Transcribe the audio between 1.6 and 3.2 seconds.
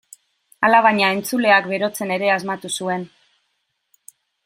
berotzen ere asmatu zuen.